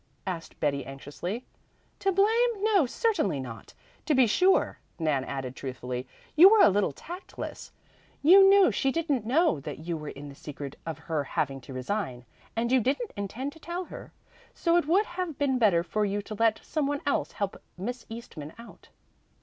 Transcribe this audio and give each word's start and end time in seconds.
asked 0.25 0.59
Betty 0.59 0.83
anxiously. 0.83 1.45
"To 1.99 2.11
blame? 2.11 2.63
No, 2.63 2.87
certainly 2.87 3.39
not. 3.39 3.75
To 4.07 4.15
be 4.15 4.25
sure," 4.25 4.79
Nan 4.97 5.23
added 5.23 5.55
truthfully, 5.55 6.07
"you 6.35 6.49
were 6.49 6.59
a 6.63 6.69
little 6.71 6.91
tactless. 6.91 7.71
You 8.23 8.49
knew 8.49 8.71
she 8.71 8.91
didn't 8.91 9.27
know 9.27 9.59
that 9.59 9.77
you 9.77 9.95
were 9.95 10.09
in 10.09 10.27
the 10.27 10.33
secret 10.33 10.75
of 10.87 10.97
her 10.97 11.23
having 11.23 11.61
to 11.61 11.73
resign, 11.73 12.25
and 12.55 12.71
you 12.71 12.79
didn't 12.81 13.13
intend 13.15 13.53
to 13.53 13.59
tell 13.59 13.83
her, 13.85 14.11
so 14.55 14.75
it 14.75 14.87
would 14.87 15.05
have 15.05 15.37
been 15.37 15.59
better 15.59 15.83
for 15.83 16.03
you 16.03 16.23
to 16.23 16.33
let 16.33 16.59
some 16.65 16.87
one 16.87 17.01
else 17.05 17.33
help 17.33 17.61
Miss 17.77 18.07
Eastman 18.09 18.53
out." 18.57 18.89